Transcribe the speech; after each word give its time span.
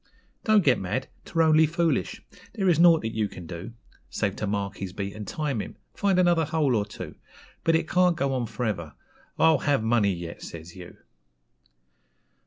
Don't 0.45 0.63
get 0.63 0.79
mad; 0.79 1.09
'twere 1.25 1.43
only 1.43 1.67
foolish; 1.67 2.23
there 2.55 2.67
is 2.67 2.79
nought 2.79 3.01
that 3.01 3.13
you 3.13 3.27
can 3.29 3.45
do, 3.45 3.73
Save 4.09 4.35
to 4.37 4.47
mark 4.47 4.77
his 4.77 4.93
beat 4.93 5.13
and 5.13 5.27
time 5.27 5.61
him 5.61 5.75
find 5.93 6.17
another 6.17 6.45
hole 6.45 6.73
or 6.75 6.87
two; 6.87 7.13
But 7.63 7.75
it 7.75 7.87
can't 7.87 8.15
go 8.17 8.33
on 8.33 8.47
for 8.47 8.65
ever 8.65 8.93
'I'll 9.37 9.59
have 9.59 9.83
money 9.83 10.11
yet!' 10.11 10.41
says 10.41 10.75
you. 10.75 10.97